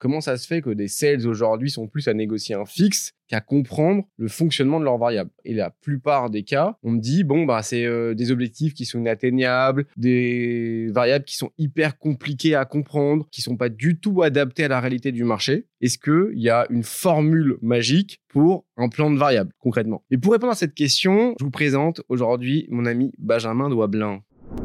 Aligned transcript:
comment 0.00 0.20
ça 0.20 0.36
se 0.36 0.46
fait 0.46 0.62
que 0.62 0.70
des 0.70 0.88
sales 0.88 1.28
aujourd'hui 1.28 1.70
sont 1.70 1.86
plus 1.86 2.08
à 2.08 2.14
négocier 2.14 2.56
un 2.56 2.64
fixe 2.64 3.12
qu'à 3.28 3.40
comprendre 3.40 4.02
le 4.16 4.26
fonctionnement 4.26 4.80
de 4.80 4.84
leurs 4.84 4.98
variables? 4.98 5.30
Et 5.44 5.54
la 5.54 5.70
plupart 5.70 6.30
des 6.30 6.42
cas, 6.42 6.78
on 6.82 6.92
me 6.92 6.98
dit, 6.98 7.22
bon, 7.22 7.44
bah, 7.44 7.62
c'est 7.62 7.84
euh, 7.84 8.14
des 8.14 8.32
objectifs 8.32 8.74
qui 8.74 8.86
sont 8.86 8.98
inatteignables, 8.98 9.86
des 9.96 10.88
variables 10.90 11.24
qui 11.24 11.36
sont 11.36 11.50
hyper 11.58 11.98
compliquées 11.98 12.56
à 12.56 12.64
comprendre, 12.64 13.28
qui 13.30 13.42
sont 13.42 13.56
pas 13.56 13.68
du 13.68 14.00
tout 14.00 14.22
adaptées 14.22 14.64
à 14.64 14.68
la 14.68 14.80
réalité 14.80 15.12
du 15.12 15.22
marché. 15.22 15.66
Est-ce 15.80 15.98
qu'il 15.98 16.40
y 16.40 16.48
a 16.48 16.66
une 16.70 16.82
formule 16.82 17.58
magique 17.62 18.20
pour 18.28 18.64
un 18.76 18.88
plan 18.88 19.10
de 19.10 19.18
variables, 19.18 19.52
concrètement? 19.58 20.02
Et 20.10 20.18
pour 20.18 20.32
répondre 20.32 20.52
à 20.52 20.56
cette 20.56 20.74
question, 20.74 21.34
je 21.38 21.44
vous 21.44 21.50
présente 21.50 22.00
aujourd'hui 22.08 22.66
mon 22.70 22.86
ami 22.86 23.12
Benjamin 23.18 23.68
Douablin. 23.68 24.22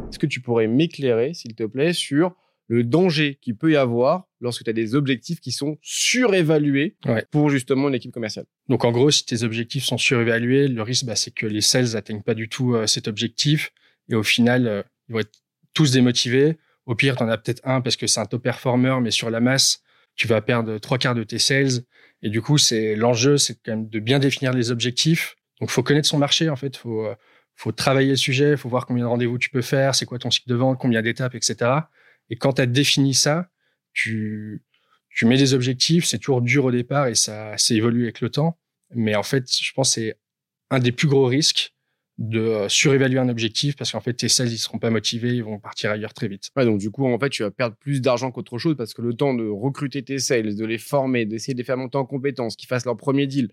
Est-ce 0.08 0.18
que 0.18 0.26
tu 0.26 0.40
pourrais 0.40 0.66
m'éclairer, 0.66 1.34
s'il 1.34 1.54
te 1.54 1.64
plaît, 1.64 1.92
sur 1.92 2.34
le 2.68 2.84
danger 2.84 3.38
qu'il 3.40 3.56
peut 3.56 3.72
y 3.72 3.76
avoir 3.76 4.26
lorsque 4.40 4.64
tu 4.64 4.70
as 4.70 4.72
des 4.72 4.94
objectifs 4.94 5.40
qui 5.40 5.52
sont 5.52 5.78
surévalués 5.82 6.96
pour 7.30 7.50
justement 7.50 7.88
une 7.88 7.94
équipe 7.94 8.12
commerciale. 8.12 8.46
Donc 8.68 8.84
en 8.84 8.92
gros, 8.92 9.10
si 9.10 9.24
tes 9.24 9.42
objectifs 9.44 9.84
sont 9.84 9.98
surévalués, 9.98 10.68
le 10.68 10.82
risque, 10.82 11.06
bah, 11.06 11.16
c'est 11.16 11.32
que 11.32 11.46
les 11.46 11.60
sales 11.60 11.92
n'atteignent 11.94 12.22
pas 12.22 12.34
du 12.34 12.48
tout 12.48 12.74
euh, 12.74 12.86
cet 12.86 13.08
objectif 13.08 13.72
et 14.08 14.14
au 14.14 14.22
final, 14.22 14.66
euh, 14.66 14.82
ils 15.08 15.12
vont 15.12 15.20
être 15.20 15.42
tous 15.74 15.92
démotivés. 15.92 16.58
Au 16.86 16.94
pire, 16.94 17.16
tu 17.16 17.22
en 17.22 17.28
as 17.28 17.38
peut-être 17.38 17.60
un 17.64 17.80
parce 17.80 17.96
que 17.96 18.06
c'est 18.06 18.20
un 18.20 18.26
top 18.26 18.42
performer, 18.42 18.98
mais 19.00 19.10
sur 19.10 19.30
la 19.30 19.40
masse, 19.40 19.82
tu 20.14 20.26
vas 20.26 20.40
perdre 20.40 20.78
trois 20.78 20.98
quarts 20.98 21.14
de 21.14 21.24
tes 21.24 21.38
sales. 21.38 21.82
Et 22.22 22.30
du 22.30 22.40
coup, 22.40 22.58
c'est 22.58 22.96
l'enjeu, 22.96 23.36
c'est 23.36 23.58
quand 23.64 23.72
même 23.72 23.88
de 23.88 23.98
bien 23.98 24.18
définir 24.18 24.52
les 24.52 24.70
objectifs. 24.70 25.36
Donc, 25.60 25.70
faut 25.70 25.82
connaître 25.82 26.08
son 26.08 26.18
marché 26.18 26.48
en 26.48 26.56
fait. 26.56 26.76
Faut 26.76 27.06
euh, 27.06 27.14
faut 27.56 27.72
travailler 27.72 28.10
le 28.10 28.16
sujet, 28.16 28.56
faut 28.56 28.68
voir 28.68 28.86
combien 28.86 29.04
de 29.04 29.08
rendez-vous 29.08 29.38
tu 29.38 29.48
peux 29.48 29.62
faire, 29.62 29.94
c'est 29.94 30.04
quoi 30.04 30.18
ton 30.18 30.30
cycle 30.30 30.48
de 30.48 30.54
vente, 30.54 30.78
combien 30.78 31.00
d'étapes, 31.00 31.34
etc. 31.34 31.70
Et 32.30 32.36
quand 32.36 32.54
tu 32.54 32.62
as 32.62 32.66
défini 32.66 33.14
ça, 33.14 33.48
tu, 33.92 34.62
tu 35.10 35.26
mets 35.26 35.38
des 35.38 35.54
objectifs, 35.54 36.04
c'est 36.04 36.18
toujours 36.18 36.42
dur 36.42 36.66
au 36.66 36.70
départ 36.70 37.06
et 37.06 37.14
ça, 37.14 37.56
s'est 37.58 37.74
évolué 37.74 38.04
avec 38.04 38.20
le 38.20 38.30
temps. 38.30 38.58
Mais 38.94 39.14
en 39.14 39.22
fait, 39.22 39.44
je 39.50 39.72
pense 39.72 39.94
que 39.94 40.00
c'est 40.00 40.18
un 40.70 40.78
des 40.78 40.92
plus 40.92 41.08
gros 41.08 41.26
risques 41.26 41.72
de 42.18 42.40
euh, 42.40 42.68
surévaluer 42.68 43.18
un 43.18 43.28
objectif 43.28 43.76
parce 43.76 43.92
qu'en 43.92 44.00
fait, 44.00 44.14
tes 44.14 44.28
sales, 44.28 44.48
ils 44.48 44.58
seront 44.58 44.78
pas 44.78 44.90
motivés, 44.90 45.34
ils 45.34 45.44
vont 45.44 45.58
partir 45.58 45.90
ailleurs 45.90 46.14
très 46.14 46.28
vite. 46.28 46.50
Donc 46.56 46.78
du 46.78 46.90
coup, 46.90 47.06
en 47.06 47.18
fait, 47.18 47.30
tu 47.30 47.42
vas 47.42 47.50
perdre 47.50 47.76
plus 47.76 48.00
d'argent 48.00 48.30
qu'autre 48.30 48.58
chose 48.58 48.76
parce 48.76 48.94
que 48.94 49.02
le 49.02 49.14
temps 49.14 49.34
de 49.34 49.46
recruter 49.46 50.02
tes 50.02 50.18
sales, 50.18 50.56
de 50.56 50.64
les 50.64 50.78
former, 50.78 51.26
d'essayer 51.26 51.54
de 51.54 51.58
les 51.58 51.64
faire 51.64 51.76
monter 51.76 51.98
en 51.98 52.06
compétences, 52.06 52.56
qu'ils 52.56 52.68
fassent 52.68 52.86
leur 52.86 52.96
premier 52.96 53.26
deal, 53.26 53.50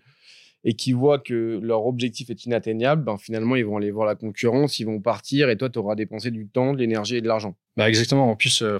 et 0.64 0.74
qui 0.74 0.92
voient 0.92 1.18
que 1.18 1.60
leur 1.62 1.86
objectif 1.86 2.30
est 2.30 2.46
inatteignable, 2.46 3.04
ben 3.04 3.18
finalement, 3.18 3.54
ils 3.54 3.64
vont 3.64 3.76
aller 3.76 3.90
voir 3.90 4.06
la 4.06 4.14
concurrence, 4.14 4.78
ils 4.78 4.86
vont 4.86 5.00
partir 5.00 5.50
et 5.50 5.56
toi, 5.56 5.68
tu 5.68 5.78
auras 5.78 5.94
dépensé 5.94 6.30
du 6.30 6.48
temps, 6.48 6.72
de 6.72 6.78
l'énergie 6.78 7.16
et 7.16 7.20
de 7.20 7.28
l'argent. 7.28 7.54
Bah 7.76 7.88
exactement. 7.88 8.30
En 8.30 8.36
plus, 8.36 8.62
euh, 8.62 8.78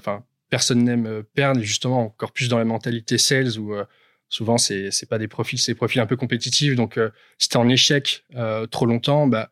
personne 0.49 0.83
n'aime 0.83 1.07
euh, 1.07 1.23
perdre, 1.35 1.61
justement, 1.61 2.07
encore 2.07 2.33
plus 2.33 2.49
dans 2.49 2.59
la 2.59 2.65
mentalité 2.65 3.19
sales 3.19 3.59
où 3.59 3.75
euh, 3.75 3.85
souvent, 4.31 4.57
c'est 4.57 4.91
c'est 4.91 5.09
pas 5.09 5.19
des 5.19 5.29
profils, 5.29 5.59
c'est 5.59 5.73
des 5.73 5.77
profils 5.77 6.01
un 6.01 6.07
peu 6.07 6.17
compétitifs. 6.17 6.75
Donc, 6.75 6.99
si 7.39 7.49
tu 7.51 7.55
es 7.55 7.61
en 7.61 7.69
échec 7.69 8.25
trop 8.71 8.87
longtemps, 8.87 9.27
bah, 9.27 9.51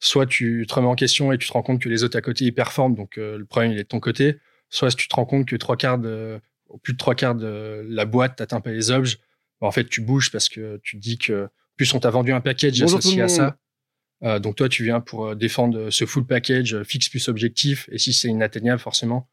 soit 0.00 0.26
tu 0.26 0.64
te 0.66 0.74
remets 0.74 0.88
en 0.88 0.94
question 0.94 1.30
et 1.30 1.38
tu 1.38 1.46
te 1.46 1.52
rends 1.52 1.62
compte 1.62 1.80
que 1.80 1.90
les 1.90 2.04
autres 2.04 2.16
à 2.16 2.22
côté, 2.22 2.46
ils 2.46 2.54
performent, 2.54 2.94
donc 2.94 3.16
le 3.16 3.44
problème, 3.44 3.72
il 3.72 3.78
est 3.78 3.84
de 3.84 3.88
ton 3.88 4.00
côté. 4.00 4.36
Soit 4.68 4.90
si 4.90 4.96
tu 4.96 5.06
te 5.08 5.14
rends 5.14 5.26
compte 5.26 5.46
que 5.46 5.54
trois 5.54 5.76
quarts 5.76 5.98
de, 5.98 6.40
plus 6.82 6.94
de 6.94 6.98
trois 6.98 7.14
quarts 7.14 7.36
de 7.36 7.86
la 7.88 8.04
boîte 8.04 8.36
t'atteint 8.36 8.60
pas 8.60 8.72
les 8.72 8.90
objets, 8.90 9.18
bah, 9.60 9.68
en 9.68 9.70
fait, 9.70 9.84
tu 9.84 10.00
bouges 10.00 10.32
parce 10.32 10.48
que 10.48 10.80
tu 10.82 10.96
te 10.96 11.02
dis 11.02 11.18
que 11.18 11.48
plus, 11.76 11.92
on 11.94 12.00
t'a 12.00 12.10
vendu 12.10 12.32
un 12.32 12.40
package 12.40 12.82
associé 12.82 13.22
à 13.22 13.28
ça. 13.28 13.56
Euh, 14.22 14.38
donc 14.38 14.56
toi, 14.56 14.68
tu 14.68 14.84
viens 14.84 15.00
pour 15.00 15.26
euh, 15.26 15.34
défendre 15.34 15.90
ce 15.90 16.06
full 16.06 16.26
package 16.26 16.74
euh, 16.74 16.84
fixe 16.84 17.08
plus 17.08 17.28
objectif. 17.28 17.88
Et 17.92 17.98
si 17.98 18.12
c'est 18.12 18.28
inatteignable, 18.28 18.80
forcément, 18.80 19.28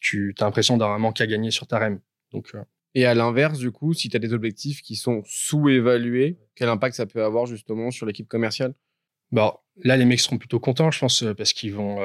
tu 0.00 0.34
as 0.38 0.44
l'impression 0.44 0.76
d'avoir 0.76 0.96
un 0.96 0.98
manque 0.98 1.20
à 1.20 1.26
gagner 1.26 1.50
sur 1.50 1.66
ta 1.66 1.78
REM. 1.78 2.00
Donc, 2.32 2.52
Et 2.94 3.06
à 3.06 3.14
l'inverse, 3.14 3.58
du 3.58 3.70
coup, 3.70 3.94
si 3.94 4.08
tu 4.08 4.16
as 4.16 4.20
des 4.20 4.32
objectifs 4.32 4.82
qui 4.82 4.96
sont 4.96 5.22
sous-évalués, 5.24 6.38
quel 6.56 6.68
impact 6.68 6.96
ça 6.96 7.06
peut 7.06 7.24
avoir 7.24 7.46
justement 7.46 7.90
sur 7.90 8.06
l'équipe 8.06 8.28
commerciale? 8.28 8.74
Bon, 9.30 9.52
là, 9.82 9.96
les 9.96 10.04
mecs 10.04 10.20
seront 10.20 10.38
plutôt 10.38 10.58
contents, 10.58 10.90
je 10.90 10.98
pense, 10.98 11.24
parce 11.36 11.52
qu'ils 11.52 11.74
vont, 11.74 11.98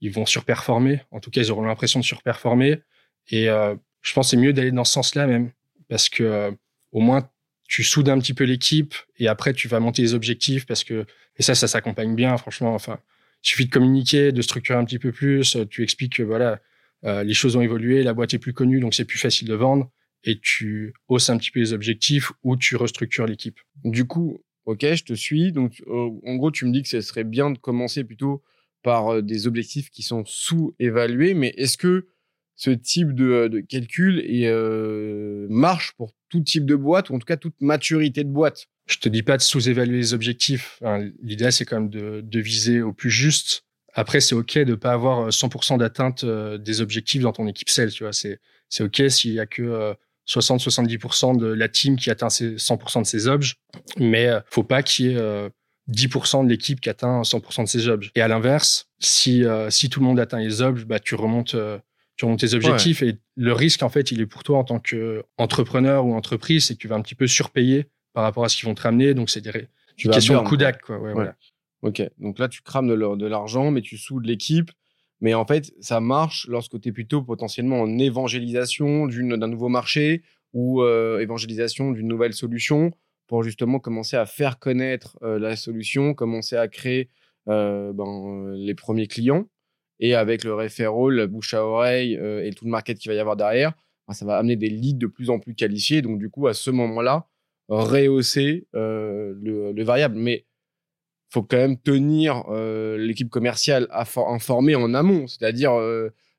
ils 0.00 0.10
vont 0.10 0.24
surperformer. 0.24 1.02
En 1.10 1.20
tout 1.20 1.30
cas, 1.30 1.42
ils 1.42 1.50
auront 1.50 1.62
l'impression 1.62 2.00
de 2.00 2.04
surperformer. 2.04 2.80
Et 3.28 3.46
je 3.46 4.12
pense 4.14 4.28
que 4.28 4.30
c'est 4.30 4.36
mieux 4.38 4.54
d'aller 4.54 4.72
dans 4.72 4.84
ce 4.84 4.94
sens-là 4.94 5.26
même, 5.26 5.52
parce 5.88 6.08
que 6.08 6.52
au 6.90 7.00
moins 7.00 7.30
tu 7.70 7.84
soudes 7.84 8.08
un 8.08 8.18
petit 8.18 8.34
peu 8.34 8.42
l'équipe 8.42 8.96
et 9.16 9.28
après 9.28 9.54
tu 9.54 9.68
vas 9.68 9.78
monter 9.78 10.02
les 10.02 10.12
objectifs 10.12 10.66
parce 10.66 10.82
que 10.82 11.06
et 11.36 11.42
ça 11.42 11.54
ça 11.54 11.68
s'accompagne 11.68 12.16
bien 12.16 12.36
franchement. 12.36 12.74
Enfin 12.74 12.98
il 13.44 13.48
suffit 13.48 13.66
de 13.66 13.70
communiquer 13.70 14.32
de 14.32 14.42
structurer 14.42 14.76
un 14.76 14.84
petit 14.84 14.98
peu 14.98 15.12
plus. 15.12 15.56
Tu 15.70 15.84
expliques 15.84 16.16
que 16.16 16.24
voilà 16.24 16.60
euh, 17.04 17.22
les 17.22 17.32
choses 17.32 17.54
ont 17.54 17.60
évolué 17.62 18.02
la 18.02 18.12
boîte 18.12 18.34
est 18.34 18.40
plus 18.40 18.52
connue 18.52 18.80
donc 18.80 18.92
c'est 18.92 19.04
plus 19.04 19.18
facile 19.18 19.46
de 19.46 19.54
vendre. 19.54 19.88
Et 20.24 20.40
tu 20.40 20.94
hausses 21.08 21.30
un 21.30 21.38
petit 21.38 21.52
peu 21.52 21.60
les 21.60 21.72
objectifs 21.72 22.32
ou 22.42 22.56
tu 22.56 22.74
restructures 22.74 23.26
l'équipe. 23.26 23.60
Du 23.84 24.04
coup 24.04 24.42
ok 24.64 24.84
je 24.92 25.04
te 25.04 25.14
suis. 25.14 25.52
Donc 25.52 25.80
euh, 25.86 26.10
en 26.26 26.34
gros 26.34 26.50
tu 26.50 26.64
me 26.64 26.72
dis 26.72 26.82
que 26.82 26.88
ce 26.88 27.00
serait 27.00 27.24
bien 27.24 27.52
de 27.52 27.58
commencer 27.58 28.02
plutôt 28.02 28.42
par 28.82 29.14
euh, 29.14 29.22
des 29.22 29.46
objectifs 29.46 29.90
qui 29.90 30.02
sont 30.02 30.24
sous-évalués 30.26 31.34
mais 31.34 31.54
est-ce 31.56 31.78
que 31.78 32.08
ce 32.60 32.68
type 32.68 33.14
de, 33.14 33.48
de 33.48 33.60
calcul 33.60 34.20
et, 34.20 34.46
euh, 34.46 35.46
marche 35.48 35.94
pour 35.96 36.12
tout 36.28 36.40
type 36.40 36.66
de 36.66 36.76
boîte 36.76 37.08
ou 37.08 37.14
en 37.14 37.18
tout 37.18 37.24
cas 37.24 37.38
toute 37.38 37.54
maturité 37.60 38.22
de 38.22 38.28
boîte. 38.28 38.66
Je 38.86 38.98
te 38.98 39.08
dis 39.08 39.22
pas 39.22 39.38
de 39.38 39.42
sous-évaluer 39.42 39.96
les 39.96 40.12
objectifs. 40.12 40.78
L'idée, 41.22 41.50
c'est 41.52 41.64
quand 41.64 41.76
même 41.76 41.88
de, 41.88 42.20
de, 42.22 42.40
viser 42.40 42.82
au 42.82 42.92
plus 42.92 43.08
juste. 43.08 43.64
Après, 43.94 44.20
c'est 44.20 44.34
OK 44.34 44.58
de 44.58 44.74
pas 44.74 44.92
avoir 44.92 45.30
100% 45.30 45.74
euh, 45.74 45.78
d'atteinte 45.78 46.24
euh, 46.24 46.58
des 46.58 46.82
objectifs 46.82 47.22
dans 47.22 47.32
ton 47.32 47.46
équipe 47.46 47.70
sales. 47.70 47.92
Tu 47.92 48.02
vois, 48.02 48.12
c'est, 48.12 48.40
c'est 48.68 48.84
OK 48.84 49.02
s'il 49.08 49.32
y 49.32 49.40
a 49.40 49.46
que 49.46 49.94
60-70% 50.28 51.38
de 51.38 51.46
la 51.46 51.68
team 51.68 51.96
qui 51.96 52.10
atteint 52.10 52.28
100% 52.28 53.00
de 53.00 53.06
ses 53.06 53.26
objets. 53.26 53.54
Mais 53.96 54.28
faut 54.50 54.64
pas 54.64 54.82
qu'il 54.82 55.06
y 55.06 55.14
ait 55.14 55.50
10% 55.90 56.44
de 56.44 56.50
l'équipe 56.50 56.78
qui 56.82 56.90
atteint 56.90 57.22
100% 57.22 57.64
de 57.64 57.68
ses 57.68 57.88
objets. 57.88 58.10
Et 58.16 58.20
à 58.20 58.28
l'inverse, 58.28 58.90
si, 58.98 59.44
si 59.70 59.88
tout 59.88 60.00
le 60.00 60.06
monde 60.06 60.20
atteint 60.20 60.38
les 60.38 60.60
objets, 60.60 60.84
bah, 60.84 61.00
tu 61.00 61.14
remontes 61.14 61.56
tes 62.36 62.54
objectifs. 62.54 63.02
Et 63.02 63.18
le 63.36 63.52
risque, 63.52 63.82
en 63.82 63.88
fait, 63.88 64.10
il 64.10 64.20
est 64.20 64.26
pour 64.26 64.42
toi 64.42 64.58
en 64.58 64.64
tant 64.64 64.80
qu'entrepreneur 64.80 66.06
ou 66.06 66.14
entreprise, 66.14 66.66
c'est 66.66 66.74
que 66.74 66.80
tu 66.80 66.88
vas 66.88 66.96
un 66.96 67.02
petit 67.02 67.14
peu 67.14 67.26
surpayer 67.26 67.86
par 68.12 68.24
rapport 68.24 68.44
à 68.44 68.48
ce 68.48 68.56
qu'ils 68.56 68.68
vont 68.68 68.74
te 68.74 68.82
ramener. 68.82 69.14
Donc, 69.14 69.30
c'est 69.30 69.40
des, 69.40 69.68
questions 69.96 70.42
de 70.42 70.48
coup 70.48 70.56
d'acte. 70.56 70.82
Quoi. 70.82 70.98
Voilà. 70.98 71.36
Ok, 71.82 72.02
donc 72.18 72.38
là, 72.38 72.48
tu 72.48 72.60
crames 72.62 72.88
de 72.88 73.26
l'argent, 73.26 73.70
mais 73.70 73.80
tu 73.80 73.96
soudes 73.96 74.26
l'équipe. 74.26 74.70
Mais 75.20 75.34
en 75.34 75.46
fait, 75.46 75.72
ça 75.80 76.00
marche 76.00 76.46
lorsque 76.48 76.80
tu 76.80 76.88
es 76.88 76.92
plutôt 76.92 77.22
potentiellement 77.22 77.82
en 77.82 77.98
évangélisation 77.98 79.06
d'un 79.06 79.48
nouveau 79.48 79.68
marché 79.68 80.22
ou 80.52 80.82
euh, 80.82 81.20
évangélisation 81.20 81.92
d'une 81.92 82.08
nouvelle 82.08 82.32
solution 82.32 82.90
pour 83.26 83.42
justement 83.42 83.78
commencer 83.78 84.16
à 84.16 84.26
faire 84.26 84.58
connaître 84.58 85.18
euh, 85.22 85.38
la 85.38 85.56
solution, 85.56 86.14
commencer 86.14 86.56
à 86.56 86.68
créer 86.68 87.08
euh, 87.48 87.92
ben, 87.92 88.52
les 88.54 88.74
premiers 88.74 89.06
clients. 89.06 89.46
Et 90.00 90.14
avec 90.14 90.44
le 90.44 90.54
referral, 90.54 91.14
la 91.14 91.26
bouche 91.26 91.54
à 91.54 91.64
oreille 91.64 92.16
euh, 92.16 92.44
et 92.44 92.52
tout 92.52 92.64
le 92.64 92.70
market 92.70 92.98
qu'il 92.98 93.10
va 93.10 93.14
y 93.14 93.20
avoir 93.20 93.36
derrière, 93.36 93.72
ben, 94.08 94.14
ça 94.14 94.24
va 94.24 94.38
amener 94.38 94.56
des 94.56 94.70
leads 94.70 94.98
de 94.98 95.06
plus 95.06 95.28
en 95.28 95.38
plus 95.38 95.54
qualifiés. 95.54 96.00
Donc, 96.00 96.18
du 96.18 96.30
coup, 96.30 96.48
à 96.48 96.54
ce 96.54 96.70
moment-là, 96.70 97.26
rehausser 97.68 98.66
euh, 98.74 99.34
le, 99.40 99.84
variable. 99.84 100.16
Mais 100.16 100.46
faut 101.28 101.42
quand 101.42 101.58
même 101.58 101.78
tenir 101.78 102.44
euh, 102.48 102.96
l'équipe 102.96 103.28
commerciale 103.28 103.86
informée 103.92 104.74
en 104.74 104.94
amont, 104.94 105.26
c'est-à-dire 105.28 105.72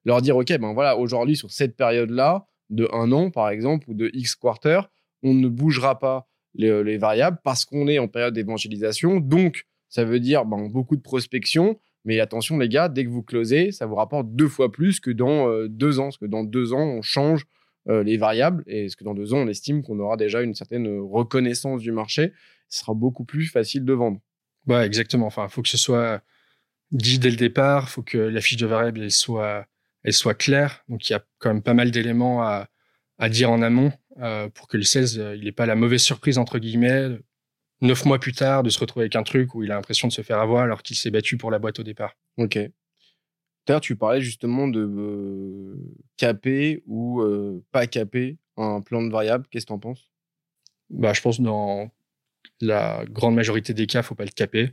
leur 0.03 0.22
dire, 0.22 0.35
OK, 0.35 0.51
ben 0.57 0.73
voilà, 0.73 0.97
aujourd'hui, 0.97 1.38
sur 1.38 1.51
cette 1.51 1.78
période-là, 1.78 2.45
de 2.72 2.89
un 2.91 3.11
an, 3.11 3.29
par 3.29 3.49
exemple, 3.49 3.89
ou 3.89 3.93
de 3.93 4.09
X 4.13 4.35
quarter, 4.35 4.81
on 5.23 5.33
ne 5.33 5.47
bougera 5.47 5.99
pas 5.99 6.28
les, 6.55 6.83
les 6.83 6.97
variables 6.97 7.38
parce 7.43 7.63
qu'on 7.63 7.88
est 7.88 7.99
en 7.99 8.07
période 8.07 8.33
d'évangélisation. 8.33 9.19
Donc, 9.19 9.66
ça 9.88 10.03
veut 10.03 10.19
dire 10.19 10.45
ben, 10.45 10.67
beaucoup 10.67 10.95
de 10.95 11.01
prospection 11.01 11.78
mais 12.06 12.19
attention, 12.19 12.57
les 12.57 12.69
gars, 12.69 12.89
dès 12.89 13.06
que 13.06 13.09
vous 13.09 13.23
closez, 13.23 13.72
ça 13.72 13.85
vous 13.85 13.95
rapporte 13.95 14.34
deux 14.34 14.47
fois 14.47 14.72
plus 14.72 15.00
que 15.00 15.12
dans 15.12 15.50
euh, 15.50 15.67
deux 15.67 16.00
ans. 16.00 16.06
Parce 16.06 16.17
que 16.17 16.25
dans 16.25 16.44
deux 16.44 16.73
ans, 16.73 16.84
on 16.84 17.01
change 17.01 17.45
euh, 17.88 18.03
les 18.03 18.17
variables. 18.17 18.63
Et 18.67 18.89
ce 18.89 18.95
que 18.95 19.03
dans 19.03 19.13
deux 19.13 19.34
ans, 19.34 19.38
on 19.38 19.47
estime 19.47 19.84
qu'on 19.84 19.99
aura 19.99 20.17
déjà 20.17 20.41
une 20.41 20.55
certaine 20.55 20.87
reconnaissance 20.99 21.81
du 21.81 21.91
marché. 21.91 22.34
Ce 22.70 22.79
sera 22.79 22.93
beaucoup 22.93 23.23
plus 23.23 23.46
facile 23.46 23.85
de 23.85 23.93
vendre. 23.93 24.20
Ouais, 24.67 24.85
exactement. 24.85 25.28
Enfin, 25.28 25.46
il 25.47 25.52
faut 25.52 25.61
que 25.61 25.70
ce 25.70 25.78
soit 25.78 26.22
dit 26.91 27.20
dès 27.20 27.29
le 27.29 27.35
départ. 27.35 27.85
Il 27.87 27.91
faut 27.91 28.03
que 28.03 28.17
la 28.17 28.41
fiche 28.41 28.58
de 28.58 28.66
variable 28.67 29.02
elle 29.02 29.11
soit, 29.11 29.67
elle 30.03 30.14
soit 30.14 30.34
claire. 30.34 30.84
Donc, 30.90 31.08
il 31.08 31.14
y 31.14 31.16
a 31.16 31.23
quand 31.37 31.53
même 31.53 31.64
pas 31.64 31.73
mal 31.76 31.91
d'éléments 31.91 32.41
à, 32.41 32.67
à 33.20 33.29
dire 33.29 33.52
en 33.52 33.61
amont 33.61 33.91
euh, 34.20 34.49
pour 34.49 34.67
que 34.67 34.78
le 34.78 34.84
16 34.84 35.22
il 35.35 35.43
n'ait 35.43 35.52
pas 35.52 35.67
la 35.67 35.76
mauvaise 35.76 36.02
surprise, 36.02 36.40
entre 36.40 36.58
guillemets, 36.58 37.20
neuf 37.81 38.05
mois 38.05 38.19
plus 38.19 38.33
tard, 38.33 38.63
de 38.63 38.69
se 38.69 38.79
retrouver 38.79 39.03
avec 39.03 39.16
un 39.16 39.23
truc 39.23 39.55
où 39.55 39.63
il 39.63 39.72
a 39.72 39.75
l'impression 39.75 40.07
de 40.07 40.13
se 40.13 40.22
faire 40.22 40.39
avoir 40.39 40.63
alors 40.63 40.83
qu'il 40.83 40.95
s'est 40.95 41.11
battu 41.11 41.37
pour 41.37 41.51
la 41.51 41.59
boîte 41.59 41.79
au 41.79 41.83
départ. 41.83 42.16
Ok. 42.37 42.57
Tout 43.66 43.79
tu 43.79 43.95
parlais 43.95 44.22
justement 44.22 44.67
de 44.67 44.81
euh, 44.81 45.75
caper 46.17 46.83
ou 46.87 47.22
euh, 47.22 47.63
pas 47.72 47.87
caper 47.87 48.37
un 48.57 48.81
plan 48.81 49.03
de 49.03 49.11
variable. 49.11 49.45
Qu'est-ce 49.49 49.66
que 49.66 49.69
tu 49.69 49.73
en 49.73 49.79
penses? 49.79 50.11
Bah, 50.89 51.13
Je 51.13 51.22
pense 51.22 51.37
que 51.37 51.43
dans 51.43 51.91
la 52.59 53.05
grande 53.09 53.35
majorité 53.35 53.73
des 53.73 53.87
cas, 53.87 54.01
faut 54.01 54.16
pas 54.16 54.25
le 54.25 54.31
caper. 54.31 54.72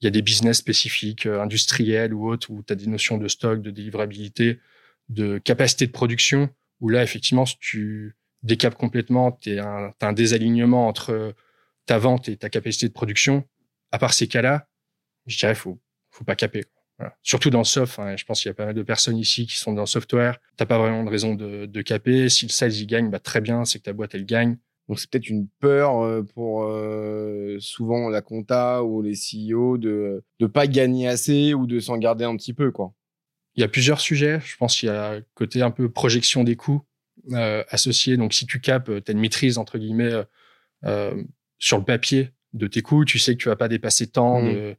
Il 0.00 0.04
y 0.04 0.08
a 0.08 0.10
des 0.10 0.22
business 0.22 0.58
spécifiques, 0.58 1.26
euh, 1.26 1.40
industriels 1.40 2.12
ou 2.12 2.28
autres, 2.28 2.50
où 2.50 2.62
tu 2.62 2.72
as 2.72 2.76
des 2.76 2.86
notions 2.86 3.16
de 3.16 3.28
stock, 3.28 3.62
de 3.62 3.70
délivrabilité, 3.70 4.60
de 5.08 5.38
capacité 5.38 5.86
de 5.86 5.92
production, 5.92 6.50
où 6.80 6.90
là, 6.90 7.02
effectivement, 7.02 7.46
si 7.46 7.58
tu 7.58 8.16
décapes 8.42 8.74
complètement, 8.74 9.32
tu 9.32 9.58
as 9.58 9.94
un 10.02 10.12
désalignement 10.12 10.88
entre 10.88 11.34
ta 11.86 11.98
vente 11.98 12.28
et 12.28 12.36
ta 12.36 12.50
capacité 12.50 12.88
de 12.88 12.92
production, 12.92 13.44
à 13.92 13.98
part 13.98 14.12
ces 14.12 14.28
cas-là, 14.28 14.68
je 15.26 15.38
dirais 15.38 15.54
faut 15.54 15.78
faut 16.10 16.24
pas 16.24 16.36
caper. 16.36 16.64
Surtout 17.22 17.50
dans 17.50 17.58
le 17.58 17.64
soft, 17.64 17.98
hein, 17.98 18.16
je 18.16 18.24
pense 18.24 18.40
qu'il 18.40 18.48
y 18.48 18.50
a 18.50 18.54
pas 18.54 18.64
mal 18.64 18.74
de 18.74 18.82
personnes 18.82 19.18
ici 19.18 19.46
qui 19.46 19.58
sont 19.58 19.74
dans 19.74 19.82
le 19.82 19.86
software. 19.86 20.38
T'as 20.56 20.64
pas 20.64 20.78
vraiment 20.78 21.04
de 21.04 21.10
raison 21.10 21.34
de, 21.34 21.66
de 21.66 21.82
caper. 21.82 22.30
Si 22.30 22.46
le 22.46 22.50
sales 22.50 22.72
y 22.72 22.86
gagne, 22.86 23.10
bah 23.10 23.18
très 23.18 23.42
bien, 23.42 23.66
c'est 23.66 23.80
que 23.80 23.84
ta 23.84 23.92
boîte 23.92 24.14
elle 24.14 24.24
gagne. 24.24 24.56
Donc 24.88 24.98
c'est 24.98 25.10
peut-être 25.10 25.28
une 25.28 25.46
peur 25.60 26.02
euh, 26.02 26.22
pour 26.22 26.64
euh, 26.64 27.58
souvent 27.60 28.08
la 28.08 28.22
compta 28.22 28.82
ou 28.82 29.02
les 29.02 29.12
CEO 29.12 29.76
de 29.76 30.24
de 30.40 30.46
pas 30.46 30.66
gagner 30.66 31.06
assez 31.06 31.52
ou 31.52 31.66
de 31.66 31.80
s'en 31.80 31.98
garder 31.98 32.24
un 32.24 32.36
petit 32.36 32.54
peu 32.54 32.70
quoi. 32.70 32.94
Il 33.56 33.60
y 33.60 33.64
a 33.64 33.68
plusieurs 33.68 34.00
sujets. 34.00 34.40
Je 34.42 34.56
pense 34.56 34.78
qu'il 34.78 34.88
y 34.88 34.92
a 34.92 35.20
côté 35.34 35.60
un 35.60 35.70
peu 35.70 35.90
projection 35.90 36.44
des 36.44 36.56
coûts 36.56 36.82
euh, 37.32 37.62
associés. 37.68 38.16
Donc 38.16 38.32
si 38.32 38.46
tu 38.46 38.58
capes, 38.58 38.90
tu 39.04 39.10
as 39.10 39.12
une 39.12 39.20
maîtrise 39.20 39.58
entre 39.58 39.76
guillemets 39.76 40.24
euh, 40.84 41.22
sur 41.58 41.78
le 41.78 41.84
papier 41.84 42.30
de 42.52 42.66
tes 42.66 42.82
coûts. 42.82 43.04
Tu 43.04 43.18
sais 43.18 43.34
que 43.34 43.42
tu 43.42 43.48
vas 43.48 43.56
pas 43.56 43.68
dépasser 43.68 44.06
tant 44.06 44.40
mmh. 44.40 44.52
de, 44.52 44.76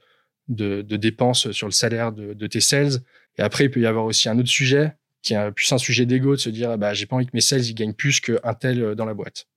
de, 0.48 0.82
de, 0.82 0.98
dépenses 0.98 1.52
sur 1.52 1.68
le 1.68 1.72
salaire 1.72 2.12
de, 2.12 2.34
de, 2.34 2.48
tes 2.48 2.62
sales. 2.62 3.00
Et 3.38 3.42
après, 3.42 3.66
il 3.66 3.72
peut 3.72 3.80
y 3.80 3.86
avoir 3.86 4.06
aussi 4.06 4.30
un 4.30 4.38
autre 4.40 4.50
sujet 4.50 4.94
qui 5.22 5.34
est 5.34 5.52
plus 5.52 5.72
un 5.72 5.78
sujet 5.78 6.06
d'ego 6.06 6.36
de 6.36 6.40
se 6.40 6.50
dire 6.50 6.78
bah 6.78 6.94
j'ai 6.94 7.06
pas 7.06 7.16
envie 7.16 7.26
que 7.26 7.32
mes 7.34 7.42
sales 7.42 7.66
ils 7.66 7.74
gagnent 7.74 7.94
plus 7.94 8.20
qu'un 8.20 8.54
tel 8.54 8.96
dans 8.96 9.06
la 9.06 9.14
boîte. 9.14 9.48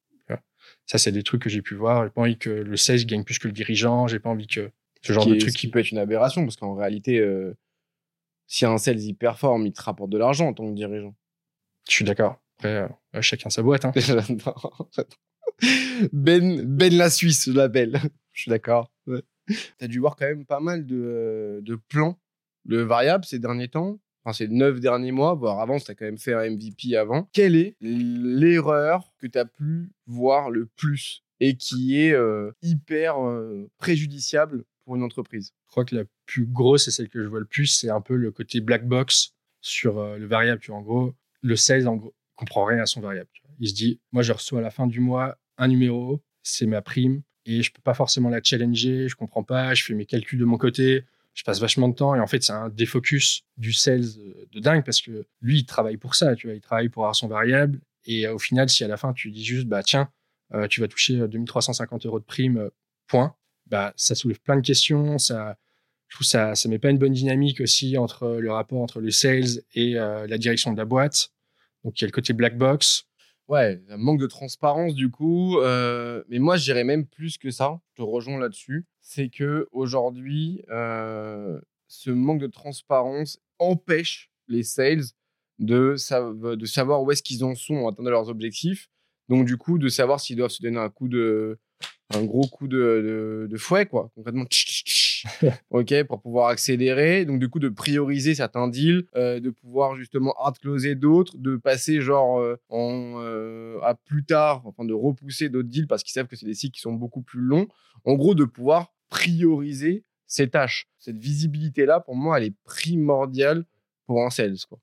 Ça 0.86 0.98
c'est 0.98 1.12
des 1.12 1.22
trucs 1.22 1.42
que 1.42 1.48
j'ai 1.48 1.62
pu 1.62 1.76
voir. 1.76 2.04
J'ai 2.04 2.10
pas 2.10 2.22
envie 2.22 2.36
que 2.36 2.50
le 2.50 2.76
sales 2.76 3.04
gagne 3.06 3.22
plus 3.22 3.38
que 3.38 3.46
le 3.46 3.52
dirigeant. 3.52 4.08
J'ai 4.08 4.18
pas 4.18 4.30
envie 4.30 4.48
que 4.48 4.72
ce 5.02 5.12
genre 5.12 5.26
de 5.26 5.36
truc 5.36 5.54
qui 5.54 5.68
peut 5.68 5.78
être 5.78 5.92
une 5.92 5.98
aberration 5.98 6.42
parce 6.42 6.56
qu'en 6.56 6.74
réalité, 6.74 7.18
euh, 7.18 7.56
si 8.48 8.66
un 8.66 8.76
sales 8.76 9.00
il 9.00 9.14
performe, 9.14 9.66
il 9.66 9.72
te 9.72 9.82
rapporte 9.82 10.10
de 10.10 10.18
l'argent 10.18 10.48
en 10.48 10.52
tant 10.52 10.68
que 10.68 10.74
dirigeant. 10.74 11.14
Je 11.88 11.94
suis 11.94 12.04
d'accord. 12.04 12.42
Après, 12.58 12.88
euh, 13.14 13.22
chacun 13.22 13.50
sa 13.50 13.62
boîte. 13.62 13.84
Hein. 13.84 13.92
ben, 16.12 16.62
ben 16.64 16.94
la 16.94 17.10
Suisse, 17.10 17.46
je 17.46 17.52
l'appelle. 17.52 18.00
je 18.32 18.42
suis 18.42 18.50
d'accord. 18.50 18.92
Ouais. 19.06 19.22
Tu 19.46 19.84
as 19.84 19.88
dû 19.88 19.98
voir 19.98 20.16
quand 20.16 20.26
même 20.26 20.46
pas 20.46 20.60
mal 20.60 20.86
de, 20.86 20.96
euh, 20.96 21.60
de 21.62 21.76
plans 21.76 22.18
de 22.66 22.78
variables 22.78 23.24
ces 23.24 23.38
derniers 23.38 23.68
temps. 23.68 24.00
Enfin, 24.22 24.34
ces 24.34 24.48
neuf 24.48 24.80
derniers 24.80 25.12
mois, 25.12 25.34
voire 25.34 25.60
avant, 25.60 25.78
tu 25.78 25.90
as 25.90 25.94
quand 25.94 26.04
même 26.04 26.18
fait 26.18 26.34
un 26.34 26.50
MVP 26.50 26.94
avant. 26.96 27.28
Quelle 27.32 27.56
est 27.56 27.74
l'erreur 27.80 29.14
que 29.18 29.26
tu 29.26 29.38
as 29.38 29.46
pu 29.46 29.90
voir 30.06 30.50
le 30.50 30.66
plus 30.66 31.24
et 31.40 31.56
qui 31.56 31.98
est 31.98 32.12
euh, 32.12 32.52
hyper 32.60 33.26
euh, 33.26 33.70
préjudiciable 33.78 34.64
pour 34.84 34.96
une 34.96 35.02
entreprise? 35.02 35.54
Je 35.66 35.70
crois 35.70 35.84
que 35.86 35.96
la 35.96 36.04
plus 36.26 36.46
grosse 36.46 36.86
et 36.86 36.90
celle 36.90 37.08
que 37.08 37.22
je 37.22 37.28
vois 37.28 37.40
le 37.40 37.46
plus, 37.46 37.66
c'est 37.66 37.88
un 37.88 38.02
peu 38.02 38.14
le 38.14 38.30
côté 38.30 38.60
black 38.60 38.86
box 38.86 39.34
sur 39.62 40.02
le 40.16 40.26
variable. 40.26 40.60
Tu 40.60 40.70
vois, 40.70 40.80
en 40.80 40.82
gros, 40.82 41.14
le 41.40 41.56
sales 41.56 41.88
en 41.88 41.96
gros, 41.96 42.14
comprend 42.36 42.64
rien 42.64 42.78
à 42.80 42.86
son 42.86 43.00
variable. 43.00 43.30
Il 43.60 43.68
se 43.68 43.74
dit, 43.74 44.00
moi, 44.10 44.22
je 44.22 44.32
reçois 44.32 44.58
à 44.58 44.62
la 44.62 44.70
fin 44.70 44.86
du 44.86 44.98
mois 45.00 45.38
un 45.58 45.68
numéro, 45.68 46.22
c'est 46.42 46.66
ma 46.66 46.82
prime, 46.82 47.22
et 47.46 47.62
je 47.62 47.72
peux 47.72 47.82
pas 47.82 47.94
forcément 47.94 48.28
la 48.28 48.42
challenger, 48.42 49.08
je 49.08 49.14
comprends 49.14 49.44
pas, 49.44 49.74
je 49.74 49.84
fais 49.84 49.94
mes 49.94 50.06
calculs 50.06 50.38
de 50.38 50.44
mon 50.44 50.58
côté, 50.58 51.04
je 51.34 51.44
passe 51.44 51.60
vachement 51.60 51.88
de 51.88 51.94
temps, 51.94 52.14
et 52.14 52.20
en 52.20 52.26
fait, 52.26 52.42
c'est 52.42 52.52
un 52.52 52.68
défocus 52.68 53.42
du 53.56 53.72
sales 53.72 54.04
de 54.50 54.60
dingue, 54.60 54.84
parce 54.84 55.00
que 55.00 55.26
lui, 55.40 55.58
il 55.58 55.66
travaille 55.66 55.98
pour 55.98 56.14
ça, 56.14 56.34
tu 56.34 56.48
vois, 56.48 56.56
il 56.56 56.60
travaille 56.60 56.88
pour 56.88 57.04
avoir 57.04 57.14
son 57.14 57.28
variable, 57.28 57.80
et 58.06 58.26
au 58.26 58.38
final, 58.38 58.68
si 58.68 58.82
à 58.82 58.88
la 58.88 58.96
fin, 58.96 59.12
tu 59.12 59.30
dis 59.30 59.44
juste, 59.44 59.66
bah 59.66 59.82
tiens, 59.82 60.10
euh, 60.54 60.66
tu 60.66 60.80
vas 60.80 60.88
toucher 60.88 61.16
2350 61.28 62.06
euros 62.06 62.18
de 62.18 62.24
prime, 62.24 62.58
euh, 62.58 62.70
point, 63.06 63.36
bah 63.66 63.92
ça 63.96 64.14
soulève 64.14 64.40
plein 64.40 64.56
de 64.56 64.66
questions, 64.66 65.18
ça, 65.18 65.58
je 66.08 66.16
trouve 66.16 66.26
ça, 66.26 66.54
ça 66.54 66.68
met 66.68 66.78
pas 66.78 66.90
une 66.90 66.98
bonne 66.98 67.12
dynamique 67.12 67.60
aussi 67.60 67.96
entre 67.96 68.38
le 68.40 68.50
rapport 68.50 68.80
entre 68.80 69.00
le 69.00 69.10
sales 69.10 69.62
et 69.74 69.96
euh, 69.96 70.26
la 70.26 70.38
direction 70.38 70.72
de 70.72 70.76
la 70.76 70.84
boîte. 70.84 71.30
Donc 71.84 71.98
il 71.98 72.02
y 72.02 72.04
a 72.04 72.08
le 72.08 72.12
côté 72.12 72.32
black 72.32 72.58
box, 72.58 73.06
Ouais, 73.50 73.82
un 73.88 73.96
manque 73.96 74.20
de 74.20 74.28
transparence 74.28 74.94
du 74.94 75.10
coup. 75.10 75.58
Euh, 75.58 76.22
mais 76.28 76.38
moi, 76.38 76.56
je 76.56 76.62
dirais 76.62 76.84
même 76.84 77.04
plus 77.04 77.36
que 77.36 77.50
ça. 77.50 77.80
Je 77.90 77.96
te 77.96 78.02
rejoins 78.02 78.38
là-dessus. 78.38 78.86
C'est 79.00 79.28
que 79.28 79.66
aujourd'hui, 79.72 80.62
euh, 80.70 81.60
ce 81.88 82.12
manque 82.12 82.40
de 82.40 82.46
transparence 82.46 83.40
empêche 83.58 84.30
les 84.46 84.62
sales 84.62 85.02
de, 85.58 85.96
savoir 85.96 87.02
où 87.02 87.10
est-ce 87.10 87.24
qu'ils 87.24 87.42
en 87.42 87.56
sont 87.56 87.74
en 87.74 87.88
attendant 87.88 88.10
leurs 88.10 88.28
objectifs. 88.28 88.88
Donc 89.28 89.46
du 89.46 89.56
coup, 89.56 89.78
de 89.78 89.88
savoir 89.88 90.20
s'ils 90.20 90.36
doivent 90.36 90.52
se 90.52 90.62
donner 90.62 90.78
un 90.78 90.88
coup 90.88 91.08
de, 91.08 91.58
un 92.14 92.22
gros 92.22 92.46
coup 92.46 92.68
de, 92.68 93.48
fouet, 93.56 93.86
quoi. 93.86 94.12
Concrètement, 94.14 94.44
ok, 95.70 96.04
pour 96.04 96.20
pouvoir 96.20 96.48
accélérer. 96.48 97.24
Donc, 97.24 97.38
du 97.38 97.48
coup, 97.48 97.58
de 97.58 97.68
prioriser 97.68 98.34
certains 98.34 98.68
deals, 98.68 99.06
euh, 99.16 99.40
de 99.40 99.50
pouvoir 99.50 99.96
justement 99.96 100.34
hard 100.38 100.58
closer 100.58 100.94
d'autres, 100.94 101.36
de 101.36 101.56
passer 101.56 102.00
genre 102.00 102.38
euh, 102.40 102.56
en, 102.68 103.14
euh, 103.18 103.78
à 103.82 103.94
plus 103.94 104.24
tard, 104.24 104.62
enfin, 104.66 104.84
de 104.84 104.94
repousser 104.94 105.48
d'autres 105.48 105.68
deals 105.68 105.86
parce 105.86 106.02
qu'ils 106.02 106.12
savent 106.12 106.26
que 106.26 106.36
c'est 106.36 106.46
des 106.46 106.54
cycles 106.54 106.74
qui 106.74 106.80
sont 106.80 106.92
beaucoup 106.92 107.22
plus 107.22 107.40
longs. 107.40 107.68
En 108.04 108.14
gros, 108.14 108.34
de 108.34 108.44
pouvoir 108.44 108.92
prioriser 109.08 110.04
ces 110.26 110.48
tâches. 110.48 110.88
Cette 110.98 111.18
visibilité-là, 111.18 112.00
pour 112.00 112.14
moi, 112.14 112.38
elle 112.38 112.44
est 112.44 112.56
primordiale 112.64 113.64
pour 114.06 114.24
un 114.24 114.30
sales, 114.30 114.58
quoi. 114.68 114.78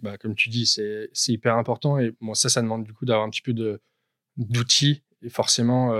Bah, 0.00 0.18
comme 0.18 0.34
tu 0.34 0.48
dis, 0.48 0.66
c'est 0.66 1.08
hyper 1.28 1.56
important. 1.56 1.98
Et 1.98 2.12
bon, 2.20 2.34
ça, 2.34 2.48
ça 2.48 2.60
demande 2.60 2.84
du 2.84 2.92
coup 2.92 3.04
d'avoir 3.04 3.26
un 3.26 3.30
petit 3.30 3.42
peu 3.42 3.54
d'outils. 4.36 5.02
Et 5.22 5.30
forcément, 5.30 5.94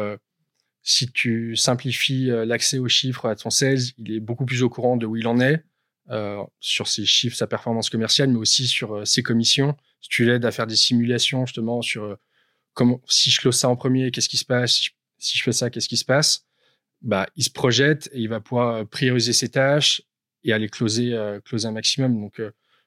si 0.87 1.11
tu 1.11 1.57
simplifies 1.57 2.31
euh, 2.31 2.45
l'accès 2.45 2.79
aux 2.79 2.89
chiffres 2.89 3.27
à 3.27 3.35
ton 3.35 3.49
sales, 3.49 3.81
il 3.97 4.13
est 4.13 4.21
beaucoup 4.21 4.45
plus 4.45 4.63
au 4.63 4.69
courant 4.69 4.99
de 4.99 5.07
où 5.07 5.17
il 5.17 5.27
en 5.27 5.41
est, 5.41 5.65
euh, 6.11 6.45
sur 6.61 6.89
ses 6.89 7.07
chiffres, 7.07 7.37
sa 7.37 7.47
performance 7.47 7.89
commerciale, 7.89 8.29
mais 8.29 8.39
aussi 8.39 8.69
sur 8.69 8.97
euh, 8.97 9.05
ses 9.07 9.23
commissions. 9.23 9.77
Si 10.03 10.11
tu 10.11 10.27
l'aides 10.27 10.45
à 10.45 10.51
faire 10.51 10.67
des 10.67 10.77
simulations 10.77 11.47
justement 11.47 11.81
sur 11.81 12.19
comment, 12.75 13.01
si 13.09 13.31
je 13.31 13.41
close 13.41 13.57
ça 13.57 13.71
en 13.71 13.77
premier, 13.77 14.11
qu'est-ce 14.11 14.29
qui 14.29 14.37
se 14.37 14.45
passe 14.45 14.91
si 15.19 15.39
je, 15.39 15.43
fais 15.43 15.53
ça, 15.53 15.71
qu'est-ce 15.71 15.89
qui 15.89 15.97
se 15.97 16.05
passe 16.05 16.45
Bah, 17.01 17.27
il 17.35 17.45
se 17.45 17.51
projette 17.51 18.11
et 18.13 18.21
il 18.21 18.29
va 18.29 18.41
pouvoir 18.41 18.87
prioriser 18.87 19.33
ses 19.33 19.49
tâches 19.49 20.03
et 20.43 20.53
aller 20.53 20.69
closer, 20.69 21.17
closer 21.47 21.67
un 21.67 21.73
maximum. 21.73 22.21
Donc, 22.21 22.43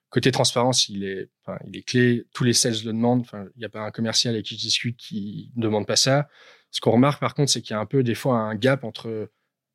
côté 0.09 0.31
transparence, 0.31 0.87
il 0.87 1.03
est, 1.03 1.31
il 1.65 1.75
est 1.75 1.81
clé. 1.81 2.27
Tous 2.31 2.43
les 2.43 2.53
sales 2.53 2.75
le 2.85 2.91
demandent. 2.93 3.21
Enfin, 3.21 3.47
il 3.55 3.59
n'y 3.59 3.65
a 3.65 3.69
pas 3.69 3.81
un 3.81 3.89
commercial 3.89 4.35
avec 4.35 4.45
qui 4.45 4.55
je 4.55 4.59
discute 4.59 4.97
qui 4.97 5.49
ne 5.55 5.63
demande 5.63 5.87
pas 5.87 5.95
ça. 5.95 6.27
Ce 6.71 6.81
qu'on 6.81 6.91
remarque 6.91 7.19
par 7.19 7.33
contre, 7.33 7.51
c'est 7.51 7.61
qu'il 7.61 7.73
y 7.73 7.77
a 7.77 7.79
un 7.79 7.85
peu 7.85 8.03
des 8.03 8.15
fois 8.15 8.39
un 8.39 8.55
gap 8.55 8.83
entre 8.83 9.29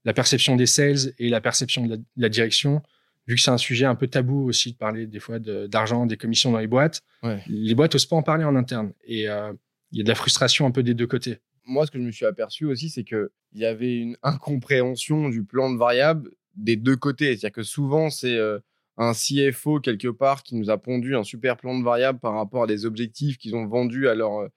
la 0.05 0.13
perception 0.13 0.57
des 0.57 0.67
sales 0.67 1.15
et 1.19 1.29
la 1.29 1.41
perception 1.41 1.87
de 1.87 2.01
la, 2.17 2.29
direction, 2.29 2.83
vu 3.27 3.37
que 3.37 3.41
c'est 3.41 3.51
un 3.51 3.59
sujet 3.59 3.87
un 3.87 3.95
peu 3.95 4.09
tabou 4.09 4.49
aussi 4.49 4.73
de 4.73 4.77
parler 4.77 5.07
des 5.07 5.21
fois 5.21 5.39
d'argent, 5.39 6.07
des 6.07 6.17
commissions 6.17 6.51
dans 6.51 6.59
les 6.59 6.67
boîtes. 6.67 7.03
Les 7.47 7.75
boîtes 7.75 7.95
n'osent 7.95 8.07
pas 8.07 8.17
en 8.17 8.23
parler 8.23 8.45
en 8.45 8.57
interne 8.57 8.93
et 9.05 9.29
euh, 9.29 9.53
il 9.93 9.99
y 9.99 10.01
a 10.01 10.05
de 10.05 10.09
la 10.09 10.15
frustration 10.15 10.67
un 10.67 10.71
peu 10.71 10.83
des 10.83 10.95
deux 10.95 11.07
côtés. 11.07 11.39
Moi, 11.65 11.87
ce 11.87 11.93
que 11.93 11.99
je 11.99 12.03
me 12.03 12.11
suis 12.11 12.27
aperçu 12.27 12.65
aussi, 12.65 12.91
c'est 12.91 13.05
qu'il 13.05 13.29
y 13.55 13.65
avait 13.65 13.97
une 13.97 14.17
incompréhension 14.23 15.29
du 15.29 15.45
plan 15.45 15.71
de 15.71 15.79
variable 15.79 16.31
des 16.57 16.77
deux 16.77 16.97
côtés. 16.97 17.37
C'est-à-dire 17.37 17.53
que 17.53 17.63
souvent, 17.63 18.11
c'est 18.11 18.37
euh, 18.37 18.59
un 18.97 19.13
CFO 19.13 19.81
quelque 19.81 20.09
part 20.09 20.43
qui 20.43 20.57
nous 20.57 20.71
a 20.71 20.79
pondu 20.79 21.15
un 21.15 21.23
super 21.23 21.57
plan 21.57 21.79
de 21.79 21.85
variable 21.85 22.19
par 22.19 22.35
rapport 22.35 22.65
à 22.65 22.67
des 22.67 22.85
objectifs 22.85 23.39
qu'ils 23.39 23.55
ont 23.55 23.67
vendus 23.67 24.09
à 24.09 24.15
leurs 24.15 24.49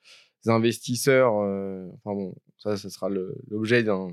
investisseurs. 0.50 1.40
Euh, 1.42 1.88
enfin 1.96 2.16
bon, 2.16 2.36
ça, 2.58 2.78
ce 2.78 2.90
sera 2.90 3.10
l'objet 3.10 3.84
d'un 3.84 4.10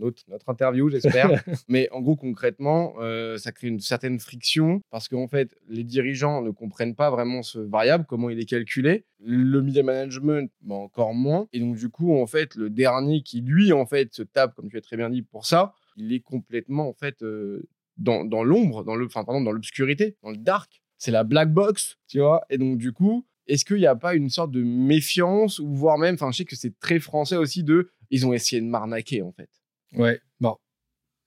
autre 0.00 0.22
notre 0.28 0.48
interview, 0.48 0.90
j'espère. 0.90 1.30
Mais 1.68 1.88
en 1.92 2.00
gros, 2.00 2.16
concrètement, 2.16 2.94
euh, 2.98 3.38
ça 3.38 3.52
crée 3.52 3.68
une 3.68 3.80
certaine 3.80 4.18
friction 4.18 4.80
parce 4.90 5.08
qu'en 5.08 5.28
fait, 5.28 5.56
les 5.68 5.84
dirigeants 5.84 6.42
ne 6.42 6.50
comprennent 6.50 6.94
pas 6.94 7.10
vraiment 7.10 7.42
ce 7.42 7.58
variable, 7.58 8.04
comment 8.08 8.30
il 8.30 8.38
est 8.38 8.46
calculé. 8.46 9.04
Le 9.24 9.62
media 9.62 9.82
management, 9.82 10.50
bah, 10.62 10.74
encore 10.74 11.14
moins. 11.14 11.48
Et 11.52 11.60
donc, 11.60 11.76
du 11.76 11.88
coup, 11.88 12.14
en 12.14 12.26
fait, 12.26 12.54
le 12.54 12.70
dernier 12.70 13.22
qui, 13.22 13.40
lui, 13.40 13.72
en 13.72 13.86
fait, 13.86 14.12
se 14.14 14.22
tape, 14.22 14.54
comme 14.54 14.70
tu 14.70 14.76
as 14.76 14.82
très 14.82 14.96
bien 14.96 15.10
dit, 15.10 15.22
pour 15.22 15.46
ça, 15.46 15.72
il 15.96 16.12
est 16.12 16.20
complètement, 16.20 16.88
en 16.88 16.94
fait, 16.94 17.22
euh, 17.22 17.68
dans, 17.96 18.24
dans 18.24 18.44
l'ombre, 18.44 18.84
dans 18.84 18.96
le, 18.96 19.06
enfin, 19.06 19.24
pardon, 19.24 19.40
dans 19.40 19.52
l'obscurité, 19.52 20.16
dans 20.22 20.30
le 20.30 20.36
dark. 20.36 20.82
C'est 20.98 21.10
la 21.10 21.24
black 21.24 21.52
box, 21.52 21.96
tu 22.08 22.18
vois. 22.18 22.42
Et 22.50 22.58
donc, 22.58 22.76
du 22.76 22.92
coup, 22.92 23.24
est-ce 23.50 23.64
qu'il 23.64 23.78
n'y 23.78 23.86
a 23.86 23.96
pas 23.96 24.14
une 24.14 24.30
sorte 24.30 24.52
de 24.52 24.62
méfiance 24.62 25.58
ou 25.58 25.74
voire 25.74 25.98
même, 25.98 26.14
enfin, 26.14 26.30
je 26.30 26.38
sais 26.38 26.44
que 26.44 26.56
c'est 26.56 26.78
très 26.78 27.00
français 27.00 27.36
aussi 27.36 27.64
de, 27.64 27.90
ils 28.10 28.24
ont 28.24 28.32
essayé 28.32 28.62
de 28.62 28.66
m'arnaquer 28.66 29.22
en 29.22 29.32
fait. 29.32 29.48
Ouais, 29.94 30.20
bon, 30.40 30.56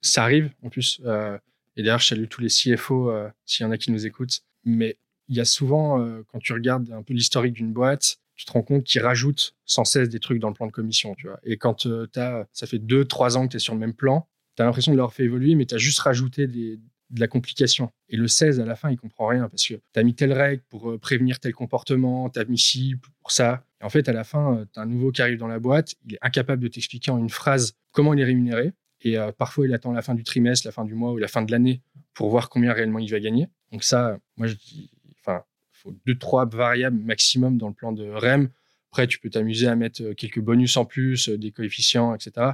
ça 0.00 0.22
arrive 0.22 0.50
en 0.62 0.70
plus. 0.70 1.00
Euh, 1.04 1.38
et 1.76 1.82
d'ailleurs, 1.82 1.98
je 1.98 2.06
salue 2.06 2.26
tous 2.26 2.40
les 2.40 2.48
CFO 2.48 3.10
euh, 3.10 3.28
s'il 3.44 3.64
y 3.64 3.66
en 3.66 3.72
a 3.72 3.78
qui 3.78 3.92
nous 3.92 4.06
écoutent. 4.06 4.40
Mais 4.64 4.96
il 5.28 5.36
y 5.36 5.40
a 5.40 5.44
souvent, 5.44 6.00
euh, 6.00 6.22
quand 6.32 6.38
tu 6.38 6.54
regardes 6.54 6.90
un 6.92 7.02
peu 7.02 7.12
l'historique 7.12 7.52
d'une 7.52 7.72
boîte, 7.72 8.16
tu 8.36 8.46
te 8.46 8.52
rends 8.52 8.62
compte 8.62 8.84
qu'ils 8.84 9.02
rajoutent 9.02 9.54
sans 9.66 9.84
cesse 9.84 10.08
des 10.08 10.18
trucs 10.18 10.38
dans 10.40 10.48
le 10.48 10.54
plan 10.54 10.66
de 10.66 10.72
commission, 10.72 11.14
tu 11.14 11.28
vois. 11.28 11.38
Et 11.44 11.58
quand 11.58 11.86
as, 12.16 12.46
ça 12.52 12.66
fait 12.66 12.78
deux, 12.78 13.04
trois 13.04 13.36
ans 13.36 13.46
que 13.46 13.52
tu 13.52 13.56
es 13.58 13.60
sur 13.60 13.74
le 13.74 13.80
même 13.80 13.94
plan, 13.94 14.26
tu 14.56 14.62
as 14.62 14.64
l'impression 14.64 14.92
de 14.92 14.96
leur 14.96 15.12
faire 15.12 15.26
évoluer, 15.26 15.54
mais 15.54 15.66
tu 15.66 15.74
as 15.74 15.78
juste 15.78 16.00
rajouté 16.00 16.46
des, 16.46 16.80
de 17.10 17.20
la 17.20 17.28
complication. 17.28 17.90
Et 18.08 18.16
le 18.16 18.28
16, 18.28 18.60
à 18.60 18.64
la 18.64 18.76
fin, 18.76 18.90
il 18.90 18.96
comprend 18.96 19.26
rien 19.26 19.48
parce 19.48 19.66
que 19.66 19.74
tu 19.74 20.00
as 20.00 20.02
mis 20.02 20.14
telle 20.14 20.32
règle 20.32 20.62
pour 20.68 20.90
euh, 20.90 20.98
prévenir 20.98 21.40
tel 21.40 21.52
comportement, 21.52 22.30
tu 22.30 22.38
as 22.38 22.44
mis 22.44 22.58
ci 22.58 22.96
pour 23.22 23.30
ça. 23.30 23.64
Et 23.80 23.84
en 23.84 23.88
fait, 23.88 24.08
à 24.08 24.12
la 24.12 24.24
fin, 24.24 24.58
euh, 24.58 24.64
tu 24.72 24.78
as 24.78 24.82
un 24.82 24.86
nouveau 24.86 25.12
qui 25.12 25.22
arrive 25.22 25.38
dans 25.38 25.48
la 25.48 25.58
boîte, 25.58 25.94
il 26.06 26.14
est 26.14 26.18
incapable 26.22 26.62
de 26.62 26.68
t'expliquer 26.68 27.10
en 27.10 27.18
une 27.18 27.30
phrase 27.30 27.74
comment 27.92 28.14
il 28.14 28.20
est 28.20 28.24
rémunéré. 28.24 28.72
Et 29.02 29.18
euh, 29.18 29.32
parfois, 29.32 29.66
il 29.66 29.74
attend 29.74 29.92
la 29.92 30.02
fin 30.02 30.14
du 30.14 30.24
trimestre, 30.24 30.66
la 30.66 30.72
fin 30.72 30.84
du 30.84 30.94
mois 30.94 31.12
ou 31.12 31.18
la 31.18 31.28
fin 31.28 31.42
de 31.42 31.50
l'année 31.50 31.82
pour 32.14 32.30
voir 32.30 32.48
combien 32.48 32.72
réellement 32.72 32.98
il 32.98 33.10
va 33.10 33.20
gagner. 33.20 33.48
Donc 33.70 33.84
ça, 33.84 34.18
moi, 34.36 34.46
je 34.46 34.54
dis, 34.54 34.90
enfin, 35.20 35.42
faut 35.72 35.94
deux, 36.06 36.16
trois 36.16 36.46
variables 36.46 36.98
maximum 36.98 37.58
dans 37.58 37.68
le 37.68 37.74
plan 37.74 37.92
de 37.92 38.08
REM 38.08 38.48
Après, 38.90 39.06
tu 39.06 39.18
peux 39.18 39.28
t'amuser 39.28 39.66
à 39.66 39.76
mettre 39.76 40.12
quelques 40.12 40.40
bonus 40.40 40.76
en 40.76 40.84
plus, 40.86 41.28
des 41.28 41.50
coefficients, 41.50 42.14
etc. 42.14 42.52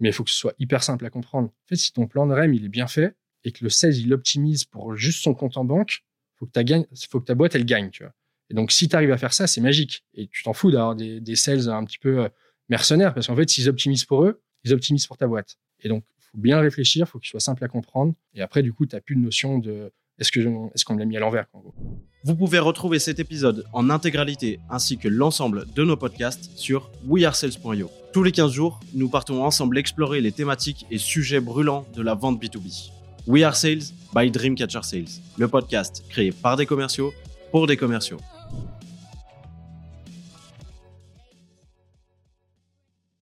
Mais 0.00 0.10
il 0.10 0.12
faut 0.12 0.24
que 0.24 0.30
ce 0.30 0.36
soit 0.36 0.54
hyper 0.58 0.82
simple 0.82 1.06
à 1.06 1.10
comprendre. 1.10 1.48
En 1.48 1.66
fait, 1.68 1.76
si 1.76 1.92
ton 1.92 2.06
plan 2.06 2.26
de 2.26 2.34
REM, 2.34 2.52
il 2.52 2.64
est 2.66 2.68
bien 2.68 2.88
fait 2.88 3.16
et 3.46 3.52
que 3.52 3.62
le 3.62 3.70
16, 3.70 4.00
il 4.00 4.12
optimise 4.12 4.64
pour 4.64 4.96
juste 4.96 5.22
son 5.22 5.32
compte 5.32 5.56
en 5.56 5.64
banque, 5.64 6.02
faut 6.34 6.46
que 6.46 6.50
ta, 6.50 6.62
faut 7.08 7.20
que 7.20 7.24
ta 7.24 7.34
boîte, 7.34 7.54
elle 7.54 7.64
gagne, 7.64 7.90
tu 7.90 8.02
vois. 8.02 8.12
Et 8.50 8.54
donc, 8.54 8.72
si 8.72 8.88
tu 8.88 8.96
arrives 8.96 9.12
à 9.12 9.18
faire 9.18 9.32
ça, 9.32 9.46
c'est 9.46 9.60
magique. 9.60 10.04
Et 10.14 10.26
tu 10.26 10.42
t'en 10.42 10.52
fous 10.52 10.70
d'avoir 10.70 10.96
des, 10.96 11.20
des, 11.20 11.36
sales 11.36 11.68
un 11.68 11.84
petit 11.84 11.98
peu 11.98 12.28
mercenaires 12.68 13.14
parce 13.14 13.28
qu'en 13.28 13.36
fait, 13.36 13.48
s'ils 13.48 13.68
optimisent 13.68 14.04
pour 14.04 14.24
eux, 14.24 14.42
ils 14.64 14.74
optimisent 14.74 15.06
pour 15.06 15.16
ta 15.16 15.26
boîte. 15.26 15.56
Et 15.80 15.88
donc, 15.88 16.04
faut 16.18 16.38
bien 16.38 16.58
réfléchir, 16.58 17.08
faut 17.08 17.18
qu'il 17.18 17.30
soit 17.30 17.40
simple 17.40 17.64
à 17.64 17.68
comprendre. 17.68 18.14
Et 18.34 18.42
après, 18.42 18.62
du 18.62 18.72
coup, 18.72 18.84
tu 18.84 18.96
n'as 18.96 19.00
plus 19.00 19.14
de 19.14 19.20
notion 19.20 19.58
de 19.58 19.92
est-ce 20.18 20.32
que 20.32 20.40
est-ce 20.74 20.84
qu'on 20.84 20.96
l'a 20.96 21.04
mis 21.04 21.16
à 21.16 21.20
l'envers 21.20 21.46
Vous 22.24 22.34
pouvez 22.34 22.58
retrouver 22.58 22.98
cet 22.98 23.18
épisode 23.18 23.64
en 23.72 23.90
intégralité 23.90 24.60
ainsi 24.70 24.96
que 24.98 25.08
l'ensemble 25.08 25.66
de 25.74 25.84
nos 25.84 25.96
podcasts 25.96 26.56
sur 26.56 26.90
wearesales.io. 27.06 27.90
Tous 28.12 28.22
les 28.22 28.32
15 28.32 28.50
jours, 28.50 28.80
nous 28.94 29.10
partons 29.10 29.44
ensemble 29.44 29.76
explorer 29.78 30.20
les 30.20 30.32
thématiques 30.32 30.86
et 30.90 30.98
sujets 30.98 31.40
brûlants 31.40 31.86
de 31.94 32.02
la 32.02 32.14
vente 32.14 32.42
B2B. 32.42 32.95
We 33.28 33.42
Are 33.42 33.56
Sales 33.56 33.92
by 34.14 34.30
Dreamcatcher 34.30 34.84
Sales, 34.84 35.20
le 35.36 35.48
podcast 35.48 36.04
créé 36.08 36.30
par 36.30 36.56
des 36.56 36.64
commerciaux 36.64 37.12
pour 37.50 37.66
des 37.66 37.76
commerciaux. 37.76 38.18